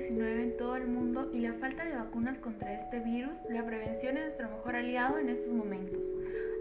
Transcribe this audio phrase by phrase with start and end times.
[0.00, 4.16] COVID-19 en todo el mundo y la falta de vacunas contra este virus, la prevención
[4.16, 6.02] es nuestro mejor aliado en estos momentos.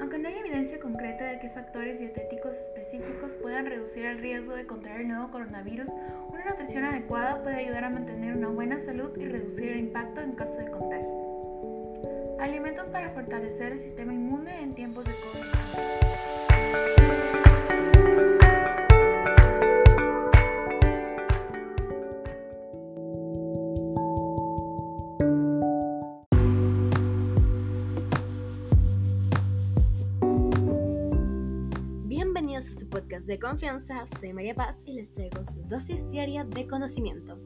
[0.00, 4.66] Aunque no hay evidencia concreta de qué factores dietéticos específicos puedan reducir el riesgo de
[4.66, 5.88] contraer el nuevo coronavirus,
[6.28, 10.32] una nutrición adecuada puede ayudar a mantener una buena salud y reducir el impacto en
[10.32, 12.38] caso de contagio.
[12.40, 16.27] Alimentos para fortalecer el sistema inmune en tiempos de COVID.
[32.48, 36.44] Bienvenidos a su podcast de confianza, soy María Paz y les traigo su dosis diaria
[36.44, 37.38] de conocimiento.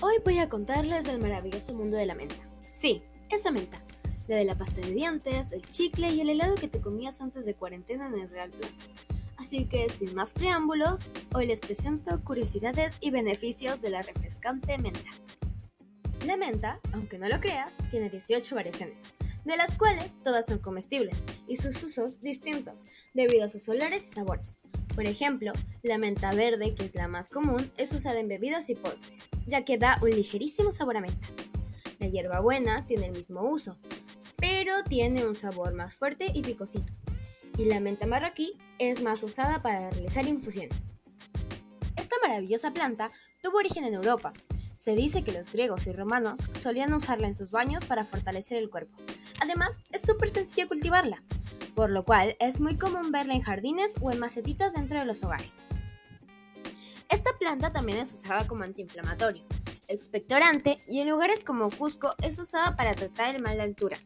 [0.00, 2.34] Hoy voy a contarles del maravilloso mundo de la menta.
[2.60, 3.00] Sí,
[3.30, 3.80] esa menta,
[4.26, 7.46] la de la pasta de dientes, el chicle y el helado que te comías antes
[7.46, 8.82] de cuarentena en el Real Plaza.
[9.40, 15.10] Así que sin más preámbulos, hoy les presento curiosidades y beneficios de la refrescante menta.
[16.26, 19.02] La menta, aunque no lo creas, tiene 18 variaciones,
[19.46, 21.16] de las cuales todas son comestibles
[21.48, 24.58] y sus usos distintos debido a sus olores y sabores.
[24.94, 28.74] Por ejemplo, la menta verde, que es la más común, es usada en bebidas y
[28.74, 31.28] postres, ya que da un ligerísimo sabor a menta.
[31.98, 33.78] La hierbabuena tiene el mismo uso,
[34.36, 36.92] pero tiene un sabor más fuerte y picosito
[37.60, 40.84] y la menta marroquí es más usada para realizar infusiones.
[41.94, 43.08] Esta maravillosa planta
[43.42, 44.32] tuvo origen en Europa.
[44.76, 48.70] Se dice que los griegos y romanos solían usarla en sus baños para fortalecer el
[48.70, 48.96] cuerpo.
[49.42, 51.22] Además, es súper sencillo cultivarla,
[51.74, 55.22] por lo cual es muy común verla en jardines o en macetitas dentro de los
[55.22, 55.56] hogares.
[57.10, 59.44] Esta planta también es usada como antiinflamatorio,
[59.88, 63.98] expectorante y en lugares como Cusco es usada para tratar el mal de altura,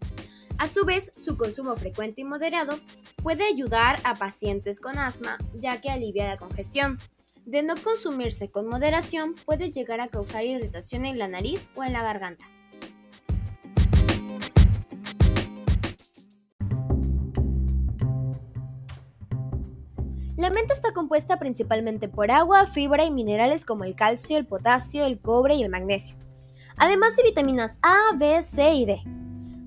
[0.58, 2.78] a su vez, su consumo frecuente y moderado
[3.22, 6.98] puede ayudar a pacientes con asma, ya que alivia la congestión.
[7.44, 11.92] De no consumirse con moderación, puede llegar a causar irritación en la nariz o en
[11.92, 12.46] la garganta.
[20.36, 25.04] La menta está compuesta principalmente por agua, fibra y minerales como el calcio, el potasio,
[25.06, 26.16] el cobre y el magnesio,
[26.76, 29.02] además de vitaminas A, B, C y D.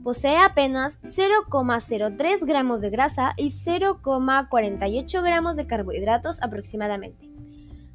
[0.08, 7.30] Posee apenas 0,03 gramos de grasa y 0,48 gramos de carbohidratos aproximadamente.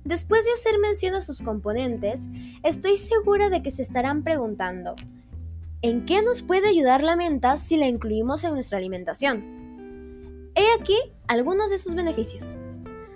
[0.05, 2.27] Después de hacer mención a sus componentes,
[2.65, 4.95] estoy segura de que se estarán preguntando,
[5.81, 10.51] ¿en qué nos puede ayudar la menta si la incluimos en nuestra alimentación?
[10.55, 10.99] He aquí
[11.29, 12.59] algunos de sus beneficios.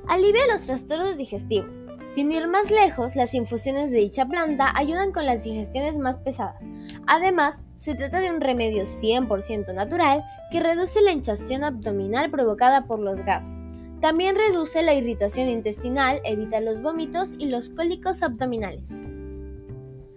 [0.09, 1.87] Alivia los trastornos digestivos.
[2.15, 6.65] Sin ir más lejos, las infusiones de dicha planta ayudan con las digestiones más pesadas,
[7.07, 12.99] Además, se trata de un remedio 100% natural que reduce la hinchación abdominal provocada por
[12.99, 13.63] los gases.
[14.01, 18.91] También reduce la irritación intestinal, evita los vómitos y los cólicos abdominales.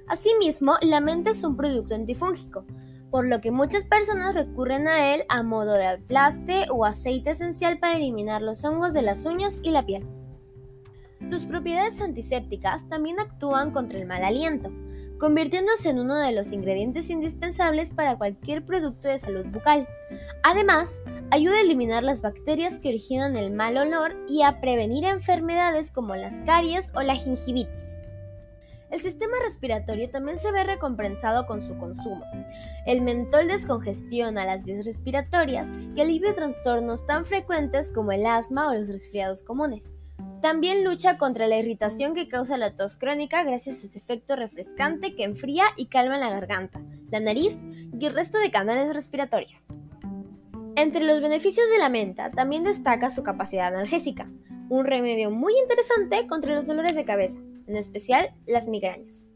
[0.08, 2.66] Asimismo, la menta es un producto antifúngico,
[3.12, 7.80] por lo que muchas personas recurren a él a modo de aplaste o aceite esencial
[7.80, 10.06] para eliminar los hongos de las uñas y la piel.
[11.28, 14.72] Sus propiedades antisépticas también actúan contra el mal aliento,
[15.20, 19.88] convirtiéndose en uno de los ingredientes indispensables para cualquier producto de salud bucal.
[20.44, 25.92] Además, ayuda a eliminar las bacterias que originan el mal olor y a prevenir enfermedades
[25.92, 28.00] como las caries o la gingivitis.
[28.90, 32.26] El sistema respiratorio también se ve recompensado con su consumo.
[32.88, 38.74] El mentol descongestiona las vías respiratorias y alivia trastornos tan frecuentes como el asma o
[38.74, 39.92] los resfriados comunes.
[40.42, 45.14] También lucha contra la irritación que causa la tos crónica gracias a su efecto refrescante
[45.14, 47.58] que enfría y calma la garganta, la nariz
[48.00, 49.66] y el resto de canales respiratorios.
[50.78, 54.30] Entre los beneficios de la menta también destaca su capacidad analgésica,
[54.70, 59.30] un remedio muy interesante contra los dolores de cabeza, en especial las migrañas.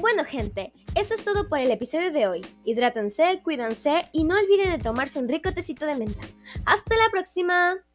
[0.00, 2.46] Bueno gente, eso es todo por el episodio de hoy.
[2.64, 6.26] Hidrátense, cuídense y no olviden de tomarse un rico tecito de menta.
[6.64, 7.87] ¡Hasta la próxima!